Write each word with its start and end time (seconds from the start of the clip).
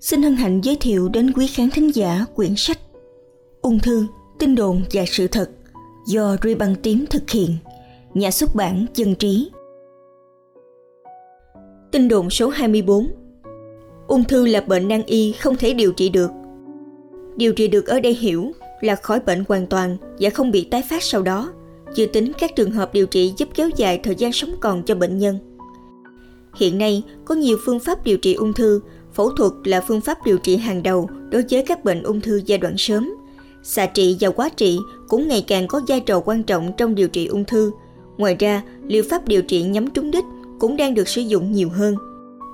xin 0.00 0.22
hân 0.22 0.36
hạnh 0.36 0.60
giới 0.60 0.76
thiệu 0.76 1.08
đến 1.08 1.32
quý 1.32 1.46
khán 1.46 1.70
thính 1.70 1.94
giả 1.94 2.24
quyển 2.34 2.56
sách 2.56 2.78
Ung 3.62 3.78
thư, 3.78 4.06
tin 4.38 4.54
đồn 4.54 4.82
và 4.92 5.04
sự 5.06 5.26
thật 5.28 5.50
do 6.06 6.36
Ruy 6.42 6.54
Băng 6.54 6.74
Tím 6.74 7.04
thực 7.10 7.30
hiện, 7.30 7.56
nhà 8.14 8.30
xuất 8.30 8.54
bản 8.54 8.86
Dân 8.94 9.14
Trí. 9.14 9.50
Tin 11.92 12.08
đồn 12.08 12.30
số 12.30 12.48
24 12.48 13.06
Ung 14.08 14.24
thư 14.24 14.46
là 14.46 14.60
bệnh 14.60 14.88
nan 14.88 15.02
y 15.06 15.32
không 15.32 15.56
thể 15.56 15.74
điều 15.74 15.92
trị 15.92 16.08
được. 16.08 16.30
Điều 17.36 17.52
trị 17.52 17.68
được 17.68 17.86
ở 17.86 18.00
đây 18.00 18.14
hiểu 18.14 18.52
là 18.80 18.94
khỏi 18.94 19.20
bệnh 19.20 19.44
hoàn 19.48 19.66
toàn 19.66 19.96
và 20.20 20.30
không 20.30 20.50
bị 20.50 20.64
tái 20.64 20.82
phát 20.90 21.02
sau 21.02 21.22
đó, 21.22 21.52
chưa 21.94 22.06
tính 22.06 22.32
các 22.38 22.56
trường 22.56 22.70
hợp 22.70 22.92
điều 22.92 23.06
trị 23.06 23.32
giúp 23.36 23.48
kéo 23.54 23.70
dài 23.76 24.00
thời 24.02 24.14
gian 24.14 24.32
sống 24.32 24.50
còn 24.60 24.82
cho 24.82 24.94
bệnh 24.94 25.18
nhân. 25.18 25.38
Hiện 26.56 26.78
nay, 26.78 27.02
có 27.24 27.34
nhiều 27.34 27.58
phương 27.64 27.80
pháp 27.80 28.04
điều 28.04 28.18
trị 28.18 28.34
ung 28.34 28.52
thư, 28.52 28.80
phẫu 29.18 29.30
thuật 29.30 29.52
là 29.64 29.80
phương 29.80 30.00
pháp 30.00 30.24
điều 30.24 30.38
trị 30.38 30.56
hàng 30.56 30.82
đầu 30.82 31.08
đối 31.30 31.44
với 31.50 31.64
các 31.66 31.84
bệnh 31.84 32.02
ung 32.02 32.20
thư 32.20 32.40
giai 32.46 32.58
đoạn 32.58 32.74
sớm. 32.78 33.14
Xạ 33.62 33.86
trị 33.86 34.16
và 34.20 34.30
quá 34.30 34.48
trị 34.48 34.78
cũng 35.08 35.28
ngày 35.28 35.44
càng 35.48 35.66
có 35.68 35.80
vai 35.88 36.00
trò 36.00 36.20
quan 36.20 36.42
trọng 36.42 36.72
trong 36.76 36.94
điều 36.94 37.08
trị 37.08 37.26
ung 37.26 37.44
thư. 37.44 37.70
Ngoài 38.16 38.36
ra, 38.38 38.62
liệu 38.86 39.02
pháp 39.10 39.28
điều 39.28 39.42
trị 39.42 39.62
nhắm 39.62 39.90
trúng 39.90 40.10
đích 40.10 40.24
cũng 40.58 40.76
đang 40.76 40.94
được 40.94 41.08
sử 41.08 41.20
dụng 41.20 41.52
nhiều 41.52 41.68
hơn. 41.68 41.94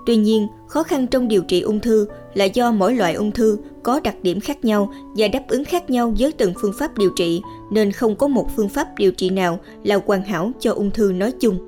Tuy 0.06 0.16
nhiên, 0.16 0.46
khó 0.68 0.82
khăn 0.82 1.06
trong 1.06 1.28
điều 1.28 1.42
trị 1.42 1.60
ung 1.60 1.80
thư 1.80 2.06
là 2.34 2.44
do 2.44 2.72
mỗi 2.72 2.94
loại 2.94 3.14
ung 3.14 3.32
thư 3.32 3.58
có 3.82 4.00
đặc 4.00 4.16
điểm 4.22 4.40
khác 4.40 4.64
nhau 4.64 4.92
và 5.16 5.28
đáp 5.28 5.42
ứng 5.48 5.64
khác 5.64 5.90
nhau 5.90 6.14
với 6.18 6.32
từng 6.32 6.52
phương 6.60 6.74
pháp 6.78 6.98
điều 6.98 7.10
trị, 7.16 7.42
nên 7.70 7.92
không 7.92 8.16
có 8.16 8.28
một 8.28 8.48
phương 8.56 8.68
pháp 8.68 8.88
điều 8.98 9.12
trị 9.12 9.30
nào 9.30 9.58
là 9.84 10.00
hoàn 10.06 10.22
hảo 10.22 10.52
cho 10.60 10.72
ung 10.72 10.90
thư 10.90 11.12
nói 11.12 11.32
chung. 11.40 11.58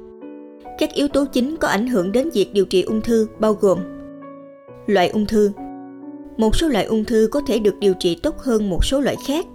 Các 0.78 0.94
yếu 0.94 1.08
tố 1.08 1.24
chính 1.24 1.56
có 1.56 1.68
ảnh 1.68 1.86
hưởng 1.86 2.12
đến 2.12 2.30
việc 2.30 2.52
điều 2.52 2.64
trị 2.64 2.82
ung 2.82 3.00
thư 3.00 3.26
bao 3.40 3.52
gồm 3.52 3.78
Loại 4.86 5.08
ung 5.08 5.26
thư 5.26 5.50
Một 6.36 6.56
số 6.56 6.68
loại 6.68 6.84
ung 6.84 7.04
thư 7.04 7.28
có 7.32 7.40
thể 7.46 7.58
được 7.58 7.74
điều 7.80 7.94
trị 7.94 8.18
tốt 8.22 8.38
hơn 8.38 8.70
một 8.70 8.84
số 8.84 9.00
loại 9.00 9.16
khác. 9.26 9.46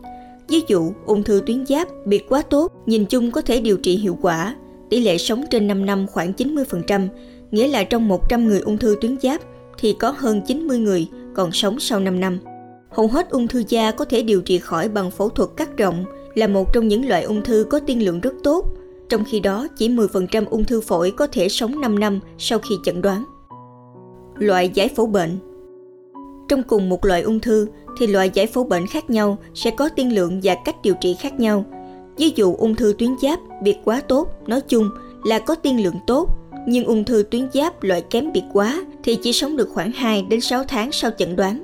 Ví 0.48 0.62
dụ, 0.68 0.94
ung 1.06 1.24
thư 1.24 1.42
tuyến 1.46 1.66
giáp 1.66 1.88
biệt 2.06 2.26
quá 2.30 2.42
tốt, 2.42 2.72
nhìn 2.86 3.06
chung 3.06 3.32
có 3.32 3.42
thể 3.42 3.62
điều 3.62 3.78
trị 3.78 3.98
hiệu 3.98 4.18
quả, 4.22 4.56
tỷ 4.90 5.00
lệ 5.00 5.18
sống 5.18 5.44
trên 5.50 5.68
5 5.68 5.86
năm 5.86 6.08
khoảng 6.08 6.34
90%, 6.34 7.08
nghĩa 7.52 7.68
là 7.68 7.84
trong 7.84 8.08
100 8.08 8.48
người 8.48 8.60
ung 8.60 8.78
thư 8.78 8.96
tuyến 9.02 9.18
giáp 9.22 9.42
thì 9.80 9.94
có 9.94 10.14
hơn 10.18 10.42
90 10.48 10.78
người 10.78 11.08
còn 11.36 11.52
sống 11.52 11.80
sau 11.80 12.00
5 12.00 12.20
năm. 12.20 12.40
Hầu 12.90 13.08
hết 13.08 13.30
ung 13.30 13.48
thư 13.48 13.64
da 13.68 13.92
có 13.92 14.06
thể 14.06 14.22
điều 14.22 14.42
trị 14.42 14.60
khỏi 14.60 14.90
bằng 14.90 15.12
phẫu 15.12 15.30
thuật 15.30 15.50
cắt 15.58 15.78
rộng, 15.78 16.06
là 16.36 16.48
một 16.48 16.74
trong 16.74 16.88
những 16.88 17.10
loại 17.10 17.24
ung 17.24 17.44
thư 17.44 17.66
có 17.70 17.80
tiên 17.80 18.06
lượng 18.06 18.20
rất 18.20 18.34
tốt, 18.44 18.66
trong 19.10 19.24
khi 19.26 19.40
đó 19.40 19.68
chỉ 19.78 19.90
10% 19.90 20.46
ung 20.50 20.64
thư 20.64 20.82
phổi 20.82 21.12
có 21.12 21.28
thể 21.28 21.50
sống 21.50 21.82
5 21.82 22.00
năm 22.00 22.20
sau 22.38 22.60
khi 22.60 22.76
chẩn 22.84 23.02
đoán. 23.02 23.24
Loại 24.42 24.70
giải 24.74 24.90
phẫu 24.96 25.06
bệnh 25.06 25.38
Trong 26.50 26.64
cùng 26.64 26.90
một 26.90 27.06
loại 27.06 27.22
ung 27.22 27.40
thư 27.40 27.68
thì 27.98 28.08
loại 28.08 28.30
giải 28.34 28.48
phẫu 28.48 28.64
bệnh 28.64 28.88
khác 28.88 29.10
nhau 29.10 29.38
sẽ 29.54 29.72
có 29.72 29.90
tiên 29.90 30.16
lượng 30.16 30.40
và 30.44 30.56
cách 30.66 30.76
điều 30.84 30.94
trị 31.02 31.16
khác 31.20 31.40
nhau. 31.40 31.66
Ví 32.18 32.32
dụ 32.36 32.56
ung 32.56 32.76
thư 32.76 32.94
tuyến 32.98 33.10
giáp 33.22 33.40
biệt 33.64 33.78
quá 33.86 34.02
tốt 34.08 34.28
nói 34.48 34.62
chung 34.62 34.90
là 35.24 35.40
có 35.40 35.56
tiên 35.56 35.84
lượng 35.84 35.96
tốt 36.08 36.30
nhưng 36.68 36.86
ung 36.86 37.04
thư 37.04 37.24
tuyến 37.32 37.48
giáp 37.54 37.84
loại 37.84 38.02
kém 38.02 38.32
biệt 38.32 38.44
quá 38.54 38.86
thì 39.04 39.16
chỉ 39.16 39.34
sống 39.34 39.58
được 39.58 39.70
khoảng 39.70 39.92
2 39.92 40.22
đến 40.22 40.42
6 40.42 40.64
tháng 40.64 40.92
sau 40.92 41.12
chẩn 41.18 41.36
đoán. 41.36 41.64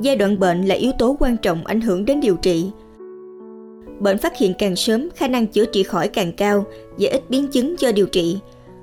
Giai 0.00 0.16
đoạn 0.16 0.38
bệnh 0.38 0.64
là 0.66 0.74
yếu 0.74 0.92
tố 0.98 1.16
quan 1.20 1.36
trọng 1.36 1.66
ảnh 1.66 1.80
hưởng 1.80 2.04
đến 2.04 2.20
điều 2.20 2.36
trị. 2.36 2.70
Bệnh 4.00 4.18
phát 4.18 4.36
hiện 4.36 4.54
càng 4.58 4.76
sớm, 4.76 5.08
khả 5.16 5.28
năng 5.28 5.46
chữa 5.46 5.64
trị 5.64 5.82
khỏi 5.82 6.08
càng 6.08 6.32
cao 6.32 6.64
và 6.98 7.08
ít 7.10 7.30
biến 7.30 7.48
chứng 7.48 7.80
do 7.80 7.92
điều 7.92 8.06
trị. 8.06 8.38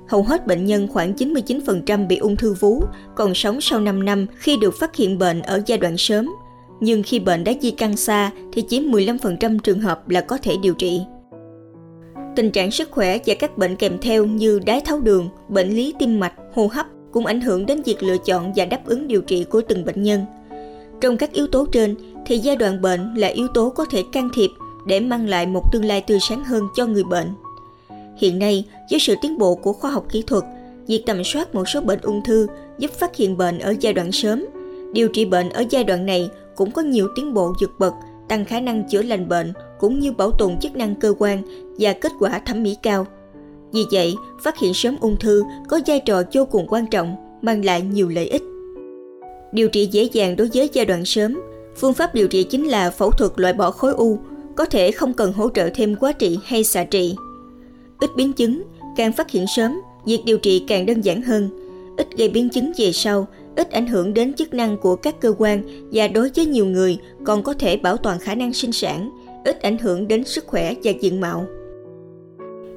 Hầu 0.08 0.22
hết 0.22 0.46
bệnh 0.46 0.64
nhân 0.64 0.88
khoảng 0.88 1.12
99% 1.12 2.06
bị 2.06 2.16
ung 2.16 2.36
thư 2.36 2.54
vú 2.54 2.82
còn 3.16 3.34
sống 3.34 3.60
sau 3.60 3.80
5 3.80 4.04
năm 4.04 4.26
khi 4.36 4.56
được 4.56 4.74
phát 4.80 4.96
hiện 4.96 5.18
bệnh 5.18 5.42
ở 5.42 5.62
giai 5.66 5.78
đoạn 5.78 5.96
sớm. 5.98 6.30
Nhưng 6.80 7.02
khi 7.02 7.18
bệnh 7.18 7.44
đã 7.44 7.52
di 7.60 7.70
căn 7.70 7.96
xa 7.96 8.30
thì 8.52 8.62
chỉ 8.62 8.80
15% 8.80 9.58
trường 9.58 9.80
hợp 9.80 10.08
là 10.08 10.20
có 10.20 10.38
thể 10.42 10.56
điều 10.62 10.74
trị. 10.74 11.00
Tình 12.36 12.50
trạng 12.50 12.70
sức 12.70 12.90
khỏe 12.90 13.18
và 13.26 13.34
các 13.34 13.58
bệnh 13.58 13.76
kèm 13.76 13.98
theo 14.02 14.24
như 14.24 14.60
đái 14.66 14.80
tháo 14.80 15.00
đường, 15.00 15.28
bệnh 15.48 15.70
lý 15.70 15.94
tim 15.98 16.20
mạch, 16.20 16.34
hô 16.54 16.66
hấp 16.66 16.86
cũng 17.12 17.26
ảnh 17.26 17.40
hưởng 17.40 17.66
đến 17.66 17.82
việc 17.82 18.02
lựa 18.02 18.16
chọn 18.26 18.52
và 18.56 18.64
đáp 18.64 18.80
ứng 18.86 19.08
điều 19.08 19.22
trị 19.22 19.44
của 19.44 19.60
từng 19.68 19.84
bệnh 19.84 20.02
nhân. 20.02 20.24
Trong 21.00 21.16
các 21.16 21.32
yếu 21.32 21.46
tố 21.46 21.66
trên 21.72 21.94
thì 22.26 22.38
giai 22.38 22.56
đoạn 22.56 22.82
bệnh 22.82 23.14
là 23.14 23.28
yếu 23.28 23.48
tố 23.48 23.70
có 23.70 23.84
thể 23.90 24.02
can 24.12 24.28
thiệp 24.34 24.50
để 24.86 25.00
mang 25.00 25.28
lại 25.28 25.46
một 25.46 25.72
tương 25.72 25.84
lai 25.84 26.00
tươi 26.00 26.18
sáng 26.20 26.44
hơn 26.44 26.62
cho 26.76 26.86
người 26.86 27.04
bệnh. 27.04 27.28
Hiện 28.16 28.38
nay, 28.38 28.64
với 28.90 29.00
sự 29.00 29.14
tiến 29.22 29.38
bộ 29.38 29.54
của 29.54 29.72
khoa 29.72 29.90
học 29.90 30.06
kỹ 30.12 30.22
thuật, 30.26 30.44
việc 30.86 31.02
tầm 31.06 31.24
soát 31.24 31.54
một 31.54 31.68
số 31.68 31.80
bệnh 31.80 32.00
ung 32.02 32.22
thư 32.24 32.46
giúp 32.78 32.90
phát 32.90 33.16
hiện 33.16 33.36
bệnh 33.36 33.58
ở 33.58 33.74
giai 33.80 33.92
đoạn 33.92 34.12
sớm. 34.12 34.44
Điều 34.92 35.08
trị 35.08 35.24
bệnh 35.24 35.50
ở 35.50 35.64
giai 35.70 35.84
đoạn 35.84 36.06
này 36.06 36.30
cũng 36.56 36.70
có 36.70 36.82
nhiều 36.82 37.08
tiến 37.16 37.34
bộ 37.34 37.52
vượt 37.60 37.70
bậc, 37.78 37.94
tăng 38.28 38.44
khả 38.44 38.60
năng 38.60 38.88
chữa 38.88 39.02
lành 39.02 39.28
bệnh 39.28 39.52
cũng 39.78 39.98
như 39.98 40.12
bảo 40.12 40.30
tồn 40.30 40.58
chức 40.58 40.76
năng 40.76 40.94
cơ 40.94 41.14
quan 41.18 41.42
và 41.78 41.92
kết 41.92 42.12
quả 42.18 42.38
thẩm 42.38 42.62
mỹ 42.62 42.76
cao. 42.82 43.06
Vì 43.72 43.84
vậy, 43.92 44.14
phát 44.42 44.58
hiện 44.58 44.74
sớm 44.74 44.96
ung 45.00 45.16
thư 45.16 45.42
có 45.68 45.80
vai 45.86 46.00
trò 46.00 46.22
vô 46.32 46.44
cùng 46.44 46.66
quan 46.68 46.86
trọng, 46.86 47.16
mang 47.42 47.64
lại 47.64 47.82
nhiều 47.82 48.08
lợi 48.08 48.26
ích. 48.26 48.42
Điều 49.52 49.68
trị 49.68 49.86
dễ 49.86 50.08
dàng 50.12 50.36
đối 50.36 50.48
với 50.54 50.70
giai 50.72 50.84
đoạn 50.84 51.04
sớm. 51.04 51.40
Phương 51.76 51.94
pháp 51.94 52.14
điều 52.14 52.28
trị 52.28 52.42
chính 52.42 52.64
là 52.64 52.90
phẫu 52.90 53.10
thuật 53.10 53.32
loại 53.36 53.54
bỏ 53.54 53.70
khối 53.70 53.92
u, 53.92 54.18
có 54.56 54.64
thể 54.64 54.90
không 54.90 55.14
cần 55.14 55.32
hỗ 55.32 55.50
trợ 55.50 55.70
thêm 55.74 55.96
quá 55.96 56.12
trị 56.12 56.38
hay 56.44 56.64
xạ 56.64 56.84
trị. 56.84 57.16
Ít 58.00 58.10
biến 58.16 58.32
chứng, 58.32 58.62
càng 58.96 59.12
phát 59.12 59.30
hiện 59.30 59.46
sớm, 59.56 59.80
việc 60.06 60.20
điều 60.24 60.38
trị 60.38 60.64
càng 60.68 60.86
đơn 60.86 61.00
giản 61.00 61.22
hơn, 61.22 61.48
ít 61.96 62.08
gây 62.16 62.28
biến 62.28 62.50
chứng 62.50 62.72
về 62.78 62.92
sau, 62.92 63.26
ít 63.56 63.70
ảnh 63.70 63.86
hưởng 63.86 64.14
đến 64.14 64.34
chức 64.34 64.54
năng 64.54 64.76
của 64.76 64.96
các 64.96 65.20
cơ 65.20 65.34
quan 65.38 65.62
và 65.92 66.08
đối 66.08 66.30
với 66.36 66.46
nhiều 66.46 66.66
người 66.66 66.98
còn 67.24 67.42
có 67.42 67.54
thể 67.54 67.76
bảo 67.76 67.96
toàn 67.96 68.18
khả 68.18 68.34
năng 68.34 68.52
sinh 68.52 68.72
sản, 68.72 69.10
ít 69.44 69.62
ảnh 69.62 69.78
hưởng 69.78 70.08
đến 70.08 70.24
sức 70.24 70.46
khỏe 70.46 70.74
và 70.84 70.92
diện 71.00 71.20
mạo. 71.20 71.46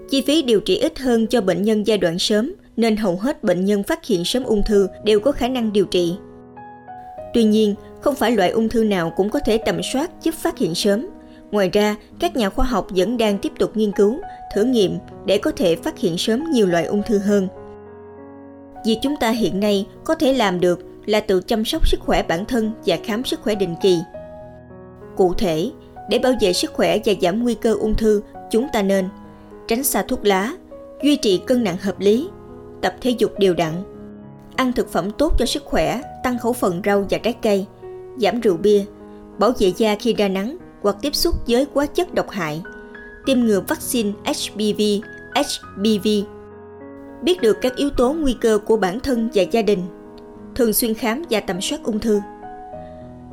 Chi 0.09 0.21
phí 0.21 0.41
điều 0.41 0.59
trị 0.59 0.77
ít 0.77 0.99
hơn 0.99 1.27
cho 1.27 1.41
bệnh 1.41 1.63
nhân 1.63 1.87
giai 1.87 1.97
đoạn 1.97 2.19
sớm 2.19 2.53
nên 2.77 2.97
hầu 2.97 3.15
hết 3.15 3.43
bệnh 3.43 3.65
nhân 3.65 3.83
phát 3.83 4.05
hiện 4.05 4.25
sớm 4.25 4.43
ung 4.43 4.61
thư 4.67 4.87
đều 5.03 5.19
có 5.19 5.31
khả 5.31 5.47
năng 5.47 5.73
điều 5.73 5.85
trị. 5.85 6.13
Tuy 7.33 7.43
nhiên, 7.43 7.75
không 8.01 8.15
phải 8.15 8.31
loại 8.31 8.49
ung 8.49 8.69
thư 8.69 8.83
nào 8.83 9.13
cũng 9.15 9.29
có 9.29 9.39
thể 9.39 9.57
tầm 9.57 9.81
soát 9.93 10.11
giúp 10.23 10.35
phát 10.35 10.57
hiện 10.57 10.75
sớm. 10.75 11.07
Ngoài 11.51 11.69
ra, 11.73 11.95
các 12.19 12.35
nhà 12.35 12.49
khoa 12.49 12.65
học 12.65 12.87
vẫn 12.89 13.17
đang 13.17 13.37
tiếp 13.37 13.51
tục 13.59 13.77
nghiên 13.77 13.91
cứu, 13.91 14.19
thử 14.55 14.63
nghiệm 14.63 14.97
để 15.25 15.37
có 15.37 15.51
thể 15.51 15.75
phát 15.75 15.97
hiện 15.97 16.17
sớm 16.17 16.43
nhiều 16.51 16.67
loại 16.67 16.85
ung 16.85 17.03
thư 17.03 17.17
hơn. 17.17 17.47
Việc 18.85 18.97
chúng 19.01 19.15
ta 19.19 19.29
hiện 19.29 19.59
nay 19.59 19.87
có 20.03 20.15
thể 20.15 20.33
làm 20.33 20.59
được 20.59 20.79
là 21.05 21.19
tự 21.19 21.41
chăm 21.41 21.65
sóc 21.65 21.87
sức 21.87 21.99
khỏe 21.99 22.23
bản 22.23 22.45
thân 22.45 22.71
và 22.85 22.97
khám 23.03 23.23
sức 23.23 23.41
khỏe 23.41 23.55
định 23.55 23.75
kỳ. 23.81 23.99
Cụ 25.17 25.33
thể, 25.33 25.71
để 26.09 26.19
bảo 26.19 26.33
vệ 26.41 26.53
sức 26.53 26.73
khỏe 26.73 26.97
và 27.05 27.13
giảm 27.21 27.43
nguy 27.43 27.53
cơ 27.55 27.73
ung 27.73 27.95
thư, 27.95 28.21
chúng 28.51 28.67
ta 28.73 28.81
nên 28.81 29.09
tránh 29.67 29.83
xa 29.83 30.03
thuốc 30.07 30.25
lá, 30.25 30.53
duy 31.03 31.15
trì 31.15 31.37
cân 31.37 31.63
nặng 31.63 31.77
hợp 31.81 31.99
lý, 31.99 32.29
tập 32.81 32.95
thể 33.01 33.09
dục 33.17 33.31
đều 33.39 33.53
đặn, 33.53 33.73
ăn 34.55 34.73
thực 34.73 34.89
phẩm 34.89 35.11
tốt 35.17 35.33
cho 35.39 35.45
sức 35.45 35.65
khỏe, 35.65 36.01
tăng 36.23 36.39
khẩu 36.39 36.53
phần 36.53 36.81
rau 36.85 37.05
và 37.09 37.17
trái 37.17 37.33
cây, 37.33 37.65
giảm 38.17 38.39
rượu 38.39 38.57
bia, 38.57 38.85
bảo 39.39 39.51
vệ 39.59 39.73
da 39.77 39.95
khi 39.99 40.13
ra 40.13 40.27
nắng 40.27 40.57
hoặc 40.81 40.95
tiếp 41.01 41.15
xúc 41.15 41.35
với 41.47 41.67
hóa 41.73 41.85
chất 41.85 42.13
độc 42.13 42.29
hại, 42.29 42.61
tiêm 43.25 43.39
ngừa 43.39 43.61
vaccine 43.67 44.11
HPV, 44.25 44.81
HPV. 45.35 46.07
Biết 47.21 47.41
được 47.41 47.57
các 47.61 47.75
yếu 47.75 47.89
tố 47.89 48.13
nguy 48.13 48.35
cơ 48.41 48.59
của 48.65 48.77
bản 48.77 48.99
thân 48.99 49.29
và 49.33 49.41
gia 49.41 49.61
đình, 49.61 49.79
thường 50.55 50.73
xuyên 50.73 50.93
khám 50.93 51.23
và 51.29 51.39
tầm 51.39 51.61
soát 51.61 51.83
ung 51.83 51.99
thư. 51.99 52.19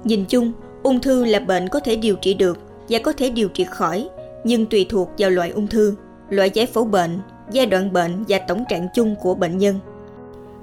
Nhìn 0.04 0.24
chung, 0.24 0.52
ung 0.82 1.00
thư 1.00 1.24
là 1.24 1.38
bệnh 1.38 1.68
có 1.68 1.80
thể 1.80 1.96
điều 1.96 2.16
trị 2.16 2.34
được 2.34 2.58
và 2.88 2.98
có 2.98 3.12
thể 3.12 3.30
điều 3.30 3.48
trị 3.48 3.64
khỏi, 3.64 4.08
nhưng 4.44 4.66
tùy 4.66 4.86
thuộc 4.88 5.10
vào 5.18 5.30
loại 5.30 5.50
ung 5.50 5.66
thư, 5.66 5.94
loại 6.30 6.50
giải 6.50 6.66
phẫu 6.66 6.84
bệnh, 6.84 7.18
giai 7.50 7.66
đoạn 7.66 7.92
bệnh 7.92 8.24
và 8.28 8.38
tổng 8.38 8.64
trạng 8.68 8.88
chung 8.94 9.14
của 9.22 9.34
bệnh 9.34 9.58
nhân. 9.58 9.78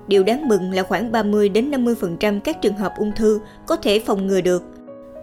Điều 0.07 0.24
đáng 0.24 0.48
mừng 0.48 0.72
là 0.72 0.84
khoảng 0.84 1.12
30 1.12 1.50
đến 1.50 1.72
50% 1.72 2.39
các 2.39 2.62
trường 2.62 2.77
hợp 2.77 2.94
ung 2.98 3.12
thư 3.16 3.39
có 3.66 3.75
thể 3.75 4.00
phòng 4.00 4.27
ngừa 4.27 4.42
được. 4.42 4.63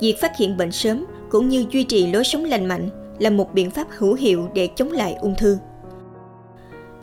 Việc 0.00 0.20
phát 0.20 0.36
hiện 0.36 0.56
bệnh 0.56 0.72
sớm 0.72 1.04
cũng 1.30 1.48
như 1.48 1.64
duy 1.70 1.84
trì 1.84 2.12
lối 2.12 2.24
sống 2.24 2.44
lành 2.44 2.66
mạnh 2.66 2.88
là 3.18 3.30
một 3.30 3.54
biện 3.54 3.70
pháp 3.70 3.86
hữu 3.90 4.14
hiệu 4.14 4.48
để 4.54 4.68
chống 4.76 4.92
lại 4.92 5.16
ung 5.20 5.34
thư. 5.38 5.58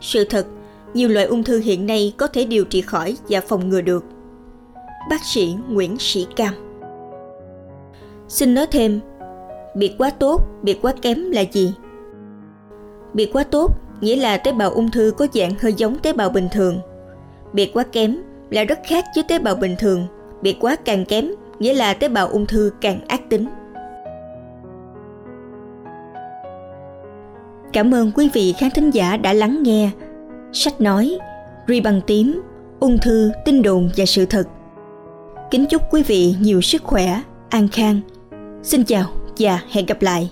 Sự 0.00 0.24
thật, 0.24 0.46
nhiều 0.94 1.08
loại 1.08 1.26
ung 1.26 1.42
thư 1.42 1.58
hiện 1.58 1.86
nay 1.86 2.12
có 2.16 2.26
thể 2.26 2.44
điều 2.44 2.64
trị 2.64 2.80
khỏi 2.80 3.16
và 3.28 3.40
phòng 3.40 3.68
ngừa 3.68 3.80
được. 3.80 4.04
Bác 5.10 5.24
sĩ 5.24 5.56
Nguyễn 5.68 5.96
Sĩ 5.98 6.26
Cam 6.36 6.54
Xin 8.28 8.54
nói 8.54 8.66
thêm, 8.70 9.00
biệt 9.74 9.94
quá 9.98 10.10
tốt, 10.10 10.40
biệt 10.62 10.78
quá 10.82 10.92
kém 11.02 11.30
là 11.30 11.44
gì? 11.52 11.74
Biệt 13.14 13.30
quá 13.32 13.44
tốt 13.44 13.78
nghĩa 14.00 14.16
là 14.16 14.36
tế 14.36 14.52
bào 14.52 14.70
ung 14.70 14.90
thư 14.90 15.12
có 15.16 15.26
dạng 15.34 15.52
hơi 15.60 15.72
giống 15.72 15.98
tế 15.98 16.12
bào 16.12 16.30
bình 16.30 16.48
thường. 16.52 16.80
Biệt 17.52 17.70
quá 17.74 17.84
kém 17.92 18.16
là 18.50 18.64
rất 18.64 18.78
khác 18.84 19.04
với 19.14 19.24
tế 19.28 19.38
bào 19.38 19.54
bình 19.54 19.74
thường. 19.78 20.06
Biệt 20.42 20.56
quá 20.60 20.76
càng 20.76 21.04
kém 21.04 21.30
nghĩa 21.58 21.74
là 21.74 21.94
tế 21.94 22.08
bào 22.08 22.28
ung 22.28 22.46
thư 22.46 22.70
càng 22.80 23.00
ác 23.08 23.30
tính. 23.30 23.46
Cảm 27.76 27.94
ơn 27.94 28.12
quý 28.14 28.28
vị 28.32 28.54
khán 28.58 28.70
thính 28.70 28.90
giả 28.90 29.16
đã 29.16 29.32
lắng 29.32 29.62
nghe. 29.62 29.90
Sách 30.52 30.80
nói, 30.80 31.18
Ri 31.68 31.80
bằng 31.80 32.00
tím, 32.06 32.42
ung 32.80 32.98
thư, 33.02 33.30
tin 33.44 33.62
đồn 33.62 33.90
và 33.96 34.06
sự 34.06 34.26
thật. 34.26 34.44
Kính 35.50 35.66
chúc 35.66 35.82
quý 35.90 36.02
vị 36.02 36.34
nhiều 36.40 36.60
sức 36.60 36.82
khỏe, 36.82 37.20
an 37.50 37.68
khang. 37.68 38.00
Xin 38.62 38.84
chào 38.84 39.04
và 39.38 39.60
hẹn 39.70 39.86
gặp 39.86 40.02
lại. 40.02 40.30